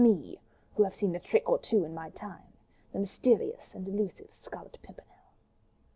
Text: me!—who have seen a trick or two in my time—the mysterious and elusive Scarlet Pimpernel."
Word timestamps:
me!—who 0.03 0.81
have 0.83 0.95
seen 0.95 1.13
a 1.15 1.19
trick 1.19 1.47
or 1.47 1.59
two 1.59 1.83
in 1.83 1.93
my 1.93 2.09
time—the 2.09 2.97
mysterious 2.97 3.69
and 3.75 3.87
elusive 3.87 4.33
Scarlet 4.33 4.79
Pimpernel." 4.81 5.13